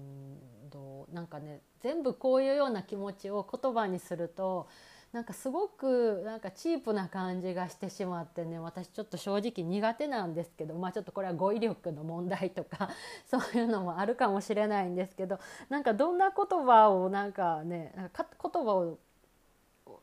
[0.69, 4.67] 動なんかね全部こういうような気持ちを言葉にすると
[5.13, 12.89] なんかすごくなんかチープな感じがしてしまってね私ちょっと正直苦手なんですけどまあちょっとこれは語彙力の問題とか
[13.27, 18.95] そういうのもあるかもしれないんですけどなんかどんな言葉をなんかねなんか言葉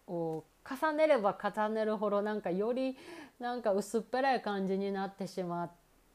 [0.06, 2.98] を重ねれば重ねるほどなんかより
[3.38, 5.70] なんか薄っぺらい感じになってしまっ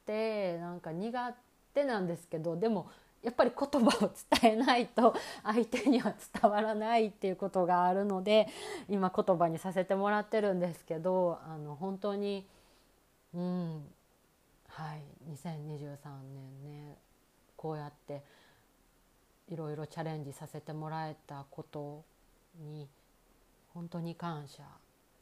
[0.05, 1.35] てなんか苦
[1.73, 2.89] 手なんですけどでも
[3.23, 8.47] やっぱり言葉を伝えないと 相手には伝わらないっていうことがあるので
[8.89, 12.47] 今言葉にさせてもらってるんですけどあの本当に
[13.33, 13.93] うん
[14.67, 15.97] はい2023
[16.33, 16.97] 年ね
[17.55, 18.21] こうやって
[19.47, 22.03] いろいろチャレンジさせてもらえたこと
[22.59, 22.87] に
[23.73, 24.63] 本当に感謝、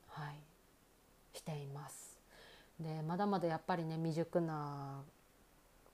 [0.08, 2.20] はい、しています。
[2.80, 5.04] でまだまだやっぱりね未熟な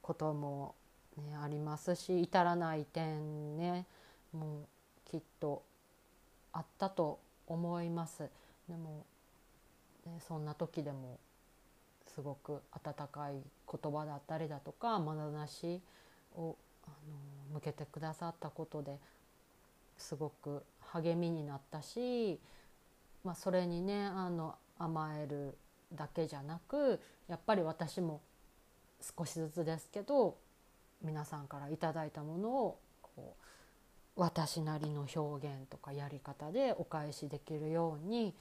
[0.02, 0.74] ことも、
[1.18, 3.86] ね、ありますし至らない点ね
[4.34, 5.64] もうきっと
[6.54, 8.30] あったと思います。
[8.68, 9.06] でも、
[10.06, 11.18] ね、そんな時でも
[12.08, 13.36] すごく温かい
[13.72, 15.82] 言葉だったりだとか眼差し
[16.36, 16.56] を
[16.86, 16.90] あ
[17.50, 18.98] の向けてくださったことで
[19.98, 20.64] すごく
[20.94, 22.40] 励みになったし、
[23.24, 25.56] まあ、それにねあの甘える
[25.94, 28.22] だけじゃなくやっぱり私も
[29.18, 30.38] 少しずつですけど
[31.04, 33.36] 皆さんから頂いたものをこ
[34.16, 38.34] 私なりの表現とかやり方でお返しできるように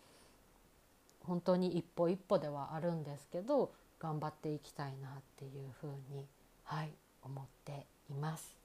[1.21, 6.25] 本当に一歩一歩ではあるんですけど頑張っていきたいなっていうふうに
[6.65, 6.91] はい
[7.23, 8.57] 思っています。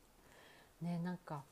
[0.81, 1.43] ねなんか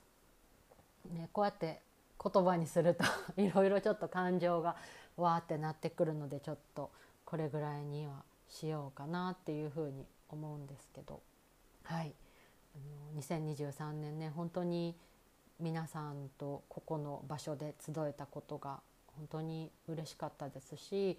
[1.12, 1.82] ねこうやって
[2.22, 3.04] 言葉にすると
[3.42, 4.76] いろいろちょっと感情が
[5.18, 6.92] わーってなってくるのでちょっと
[7.26, 11.22] これぐらいにはしようかなっていうふうに思うんですけど
[11.84, 12.14] はい
[13.18, 14.96] 2023年ね本当に
[15.60, 18.80] 皆さんとここの場所で集えたことが
[19.18, 21.18] 本当に嬉しかったですし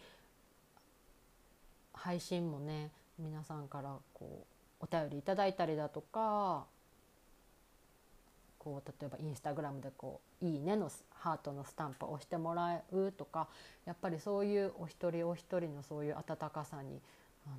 [1.93, 4.47] 配信もね皆さんからこ
[4.81, 6.65] うお便りいただいたりだとか
[8.59, 13.49] こう例えばインスタグラムでこう「いいね」のハートのスタンプを押してもらうとか
[13.85, 17.01] やっぱりそういうお一人お一人のそういう温かさに、
[17.47, 17.57] あの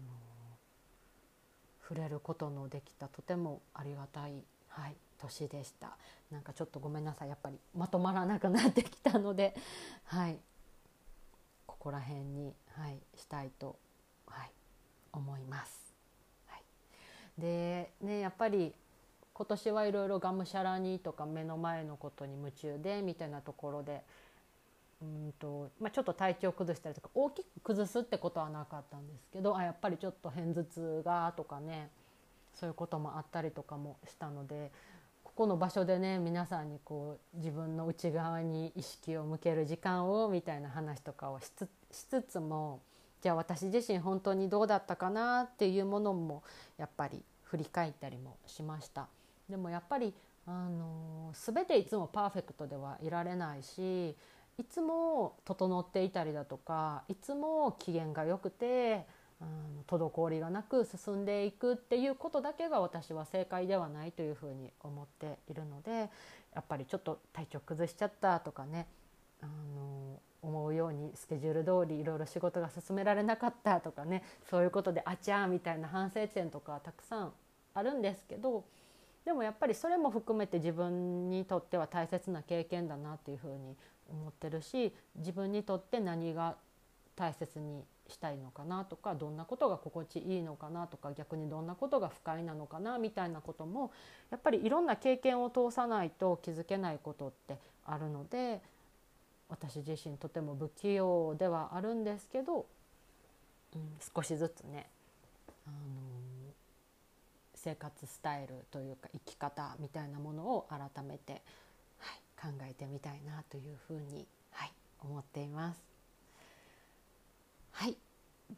[1.91, 4.31] 触れることのできたとてもありがたい、
[4.69, 5.97] はい、年でした。
[6.31, 7.27] なんかちょっとごめんなさい。
[7.27, 9.53] やっぱりまとまらなくなってきたので
[10.05, 10.37] はい
[11.65, 13.75] ここら辺に、はい、したいと
[14.27, 14.51] はい、
[15.11, 15.93] 思います。
[16.47, 16.61] はい、
[17.41, 18.73] でねやっぱり
[19.33, 24.03] 今年はいろいろがむしゃらにとか目の前のことに夢中でみたいなところで
[25.01, 31.89] うんと、まあ、ちょっと体調崩したりとか大きく崩すってことはなかったんですけどあやっぱりちょっと片頭痛がとかね
[32.53, 34.71] そういうこともあったりとかもしたので
[35.23, 42.81] ここの場所でね皆さんにこう自分の内側に意識を向ける時間をみたいな話とかをしつつも
[43.21, 46.43] じゃあ私自身本当にどうだったかなっていうものも
[46.77, 49.07] やっぱり振り返ったりもしました。
[49.49, 50.13] でもやっぱり
[50.47, 54.15] あの全ていつもパーフェクトではいられないし
[54.57, 59.05] いつも整っていたりだとかいつも機嫌が良くて
[59.41, 66.09] あの滞りがなく進んでいくっていうことだけが私は正解ではないというふうに思っているので
[66.53, 68.85] やっぱりちょっと体調崩しちゃったとかね
[69.41, 77.31] あの思うようにスケジュール通りいろいろ仕事が進められなかったとかねそういうことであちゃーみたいな反省点とかたくさん
[77.73, 78.63] あるんですけど
[79.25, 83.75] でもやっぱりそれも含めて自分にとっては大切な経験だなっていうふうに
[84.11, 86.55] 思ってるし自分にとって何が
[87.15, 93.91] 大切にしたいのかなとかどんなことが心地いいのかなとか逆にどんなことが不快なのかなみたいなことも
[94.29, 98.61] やっぱりいろんな経験を通さないと気づけないことってあるので
[99.51, 102.65] 私自身とても不器用ではあるんですけど、
[103.75, 103.81] うん、
[104.15, 104.87] 少しずつね、
[105.67, 105.75] あの
[107.53, 111.41] 生活スタイルというか生き方みたいなものを改めて、
[112.41, 115.79] 考えてみたいなというふうに、はい、思っています。
[117.71, 117.95] はい、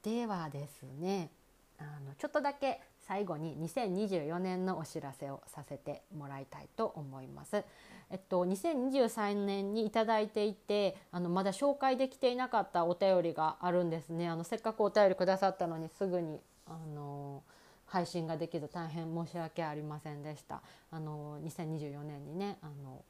[0.01, 1.29] ではですね
[1.77, 7.63] あのちょっとだけ最後に2024年のお知らせをさせてもらいたいと思います。
[8.09, 17.41] えっと、2023年に頂いていてあのまだ紹介できていなかったお便りがあるんですねあのせっかくお便りくださったのにすぐにあの
[17.87, 20.61] 配信ができず大変申し訳ありませんでした
[20.91, 23.03] あの2024年にねあの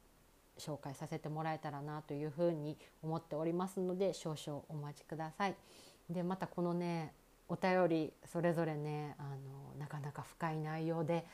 [0.58, 5.54] 紹介させてもらえたらなというふうに思っておりますので少々お待ちください。
[6.10, 7.12] でまたこのね
[7.48, 11.26] お便りそれぞれねあのなかなか深い内容で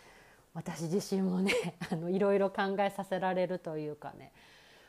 [0.54, 1.52] 私自身もね
[1.90, 4.32] あのいろいろ考えさせられるというかね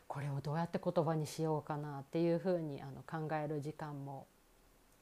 [0.07, 4.27] これをどうやって言葉にしようかなっていうふうにあの考える時間も、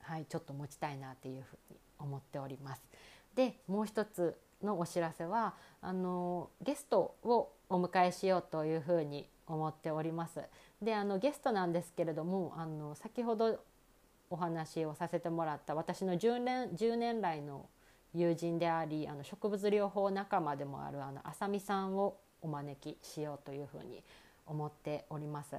[0.02, 2.82] はい、ちょっと持ちたいなっていうふうに思っております。
[3.36, 10.42] でもう一つのお知らせはあのゲストをお迎えしようというふうに思っております。
[10.82, 13.60] であのゲストなんですけれどもあの先ほど
[14.30, 17.68] お話をさせてもらった私の10年 ,10 年来の
[18.14, 24.04] 友人でありあの植物療法仲間でもあるあの浅見さんをお招きしようというふうに
[24.46, 25.56] 思っております。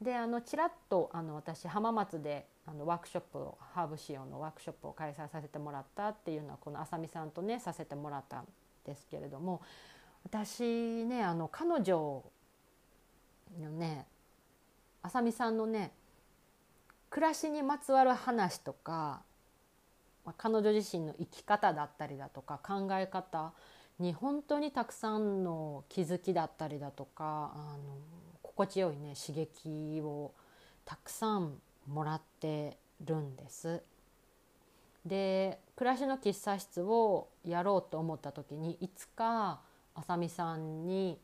[0.00, 8.46] であのちらっとあの私浜松であのワークショップをハーブ仕様のワークショップを開催させてもらったっていうのはこの浅見さんとねさせてもらったん
[8.84, 9.62] ですけれども
[10.24, 12.24] 私ねあの彼女
[13.60, 14.06] のね
[15.02, 15.92] 浅見さんのね
[17.10, 19.22] 暮らしにまつわる話とか
[20.24, 23.52] まあ、彼女自身の生き方だったりだとか考え方
[23.98, 27.96] に本当にたくさんの気づきだったりだとかあの
[28.42, 30.32] 心地よいね刺激を
[30.84, 31.54] たくさん
[31.86, 33.82] もらってるんです。
[35.04, 39.60] で暮らしの喫茶室をやろうと思った時にいつか
[39.94, 41.18] あさみさんに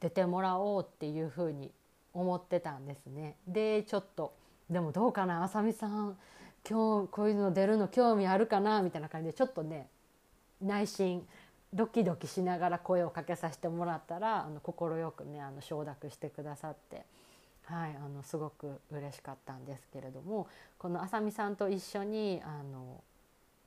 [0.00, 1.70] 出てもらおうっていうふうに
[2.14, 3.36] 思ってたんですね。
[3.46, 4.34] でちょっと
[4.70, 5.42] でもどうかな？
[5.44, 6.16] あさみさん
[6.68, 8.82] 今日こういうの出るの興味あるかな？
[8.82, 9.88] みたいな感じでちょっとね
[10.60, 11.26] 内心
[11.72, 17.04] ドキドキしながら声をかけさせてもらったら快くねあの承諾してくださって。
[17.64, 20.48] はい、あのすごく嬉しかったんですけれども
[20.78, 23.04] このあさみさんと一緒にあの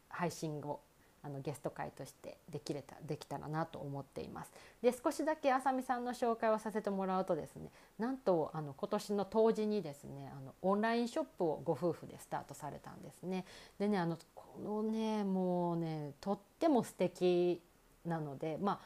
[0.10, 0.80] 配信を
[1.24, 4.51] あのゲスト会としてできれたできたらなと思っています。
[4.82, 13.45] で少しだけあさみさんの紹介をさせてもらうとですねなんとあの今年の冬至にですねあのオンラインショップをご夫婦でスタートされたんですね。
[13.78, 17.61] でねあのこのねもうねとっても素敵
[18.05, 18.82] なのでま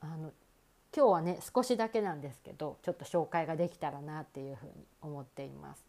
[0.00, 0.32] ああの
[0.96, 5.84] 今日はね少しだけなんですけどちょっと紹介ができたらなっていうふうに思っています。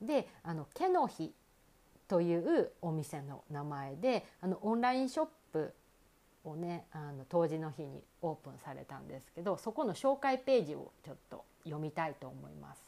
[0.00, 1.32] であの毛の日
[2.12, 5.72] というお店の名前であのオンラインショップ
[6.44, 12.82] をねあの当時の日にオープンされたんですけどそこの紹介ページをちょっと読みたいと思います。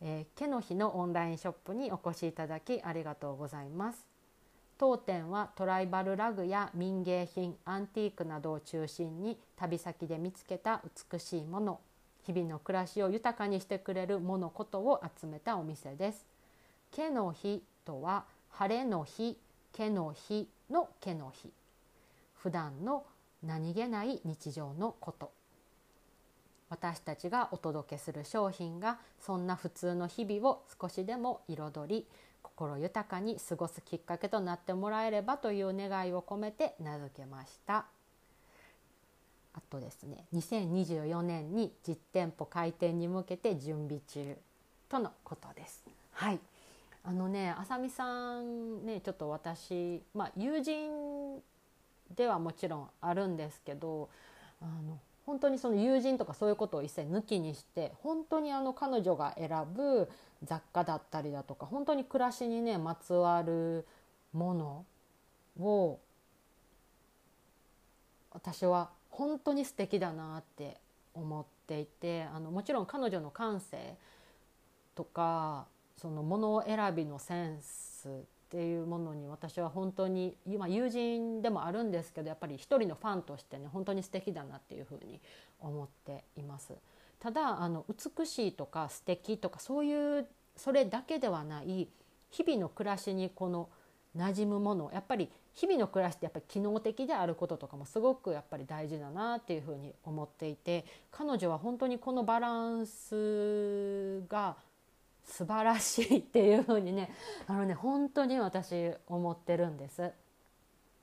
[0.00, 4.06] えー、毛の日のオンラインショップにお越しいただきありがとうございます。
[4.78, 10.80] 当店はトライバルラグや民芸品アンティークなどを中心に旅先で見つけた
[11.12, 11.80] 美しいもの
[12.24, 16.33] 日々の暮らしを豊かにしてくれるものことを集めたお店です。
[16.94, 19.36] 毛の日とは晴れの日
[19.72, 21.50] 毛の日の毛の日
[22.36, 23.04] 普段の
[23.42, 25.32] 何気ない日常のこと。
[26.70, 32.06] 私たちがお届けする商品がそんな普通の日々を少しでも彩り
[32.42, 37.86] 心豊かに過ごすきっかけとなってもらえればという願いを込めて名付けました。
[39.54, 44.36] あとですね2024年に実店舗開店に向けて準備中
[44.88, 45.84] とのことです。
[46.12, 46.38] はい。
[47.04, 51.38] あのねあさみさんねちょっと私、まあ、友人
[52.16, 54.08] ではもちろんあるんですけど
[54.60, 60.08] あの本当にその友人とかそういうことを一切抜きにして本当にあの彼女が選ぶ
[60.42, 63.86] 雑貨だったりだとか本当に暮らしにねまつわる
[64.32, 64.84] もの
[65.60, 65.98] を
[68.32, 70.78] 私は本当に素敵だなって
[71.14, 73.94] 思っていてあのもちろん彼女の感性
[74.94, 75.66] とか
[76.04, 78.10] そのもの選びのセンスっ
[78.50, 85.18] ていうものに私は本当に今友人でもあるんですけどやっぱり一人のファンとしてね本当に素敵だなっていうふうに
[85.60, 86.74] 思っています。
[87.20, 90.26] ただあの美しいとか素敵とかそういう
[90.56, 91.88] それだけではない
[92.30, 93.70] 日々の暮らしにこの
[94.14, 104.56] 馴染むものやっぱり日々の暮らしってやっぱり機能的であることとかもすごくやっぱり大事だなっていうふうに思っていて彼女は本当にこのバランスが
[105.24, 107.10] 素晴らしいっていう風にね
[107.46, 110.12] あのね本当に私思ってるんです。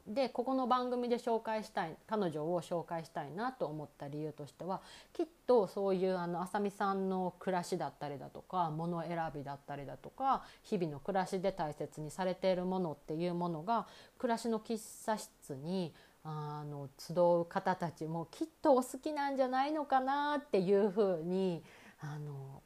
[0.08, 4.82] でここの番組で紹介したい彼女を紹介したいなと思った理由としては
[5.14, 15.94] きっとそういうあのあさみさんの暮らしだったりだとか物選びだったりだとか日々の暮らしで大切にされているものっていうものが暮らしの喫茶室に
[16.24, 21.64] あの集う方たちもきっとお好きなんじゃないのかなっていうふうに
[22.00, 22.62] あの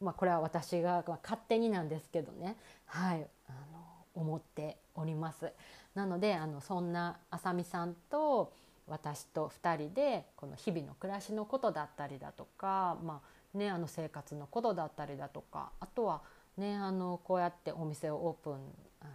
[0.00, 3.78] まあ、これは私が勝手になんですけどね、はい、あの
[4.14, 5.52] 思っております。
[5.94, 8.52] なのであのそんなあさみさんと
[8.86, 13.20] 私と2人でこの日々の暮らしのことだったりだとか、ま
[13.54, 16.22] あね、あの生活のことだったりだとかあとは、
[16.56, 18.54] ね、あのこうやってお店をオープン
[19.00, 19.10] あの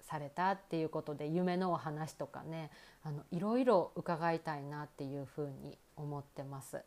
[0.00, 2.70] されたっていうことで夢のお話とかね
[3.02, 6.82] あのいろいろ伺いたいなっていうふうに思ってます。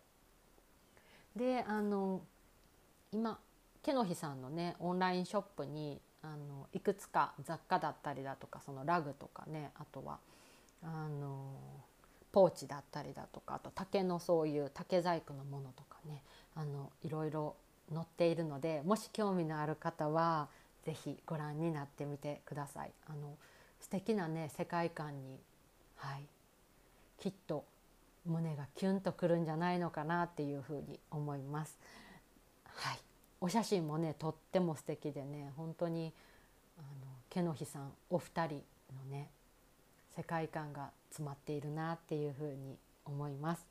[1.35, 2.21] であの
[3.11, 3.39] 今
[3.81, 10.19] ケノヒさんのねオンラインショップにあのいくつか雑貨だったりだとかそのラグとかねあとは
[10.83, 11.53] あの
[12.31, 16.21] ポーチだったりだとかあと竹のそういう竹細工のものとかね
[16.55, 17.55] あのいろいろ
[17.93, 20.47] 載っているのでもし興味のある方は
[20.85, 22.91] 是非ご覧になってみてください。
[23.07, 23.35] あの
[23.79, 25.39] 素敵なね世界観に、
[25.95, 26.23] はい、
[27.17, 27.63] きっと
[28.25, 31.79] 胸がキュンとくるんじゃないのかなっていうふうに思います。
[32.79, 32.99] はい、
[33.41, 36.13] お写真もねとっても素敵でね本当に
[36.77, 36.87] あの
[37.29, 38.63] 毛の日さんお二人
[38.95, 39.29] のね
[40.15, 43.65] 世界観が詰まっているなっていうふうに思います。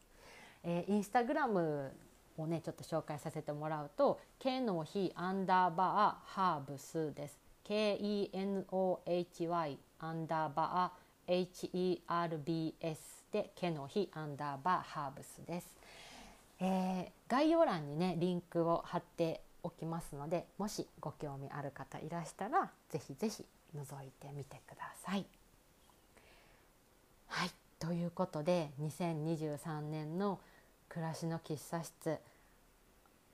[0.64, 1.92] えー、インスタグラム
[2.36, 7.38] をねちょっと紹介させてもらうと「毛の日アンダーバーハーブス」です。
[7.64, 12.96] KENOHY アンダーバー HERBS
[13.30, 15.78] で「毛の日アンダーバーハーブス」です。
[16.60, 23.44] えー、概要欄にねリンクを貼っておきますのでもしご興味ある方いらしたら是非是非
[23.76, 25.26] 覗いてみてください。
[27.26, 30.40] はいということで2023年の
[30.88, 32.18] 暮らしの喫茶室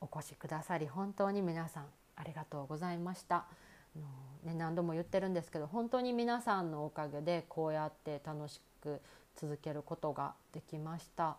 [0.01, 3.47] お越しくださり本当に皆さんありがとうございました。
[4.45, 9.01] ね、何度も言ってるんですけど本当に皆さんのおかげでこうやって楽しく
[9.37, 11.37] 続けることができました。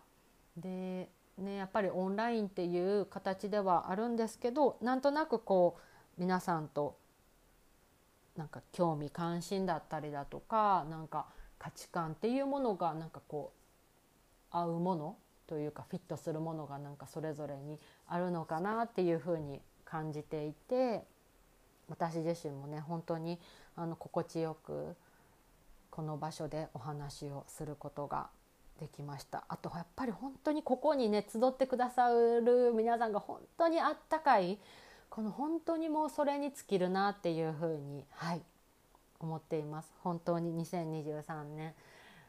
[0.57, 5.81] でね、やっぱりオンラインっていう形ではあるんですけどなんとなくこう
[6.17, 6.97] 皆さんと
[8.37, 11.27] なんか興味関心だったりだとかなんか
[11.57, 15.17] 価値観っていうものがなんかこう合うもの
[15.47, 21.03] というかフィットするものがなんかそれぞれにあるのかなっていうふうに感じていて
[21.87, 23.39] 私自身もね本当に
[23.75, 24.95] あの心地よく
[25.91, 28.29] この場所でお話をすることが
[28.79, 29.45] できました。
[29.47, 34.57] あとやっぱり本当にここにね集ってくださる皆さんが本当にあったかい
[35.09, 38.41] この本当にもうそれに尽きるなっていうふうにはい
[39.19, 39.89] 思っています。
[40.03, 41.73] 本当に2023年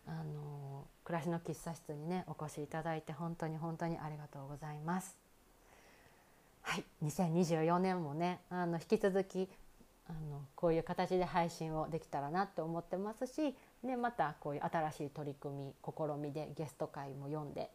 [0.06, 5.16] あの暮らしの喫茶室にねお越しいただいて本当に本当にありがとうございます。
[6.62, 9.48] はい2024年もねあの引き続き
[10.08, 17.70] あのこういう形で配信をできたらなと思ってますし、ね、またこういう新しい取り組み試みでゲスト会も読んで、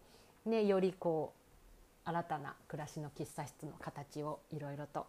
[0.45, 1.41] ね、よりこう
[2.09, 5.05] 新たな暮らしの喫茶室の形をいろいろと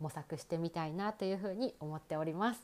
[0.00, 2.60] 模索してみたいなというふうに思っております。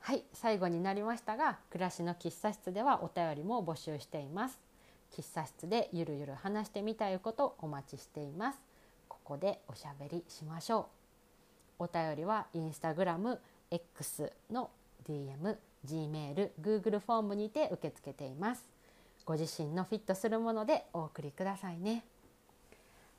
[0.00, 4.58] はい最後になりましたが暮らしの喫茶室ではお便りも募集しています。
[5.12, 8.58] 喫茶室でゆるゆる話してみたいことお待ちしています。
[9.08, 10.88] ここでおしゃべりしましょ
[11.78, 11.84] う。
[11.84, 14.70] お便りはインスタグラム X の
[15.06, 15.56] DM、
[15.86, 18.64] Gmail、Google フォームにて受け付けています。
[19.24, 22.04] ご自身のフィットするものでお送りくださいね。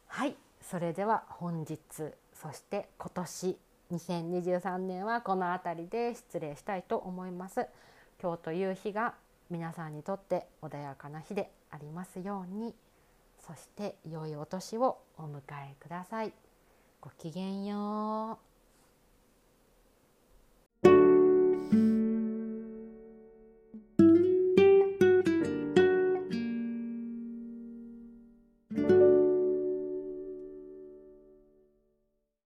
[0.08, 1.78] はいそれでは本日
[2.34, 3.58] そして今年
[3.92, 7.68] 2023年はこの辺りで失礼したいと思います。
[8.22, 9.16] 今日という日が
[9.50, 12.74] 皆さんにとって穏やかな日でありますように
[13.46, 16.34] そして良いお年をお迎えください。
[17.02, 18.51] ごきげんよう。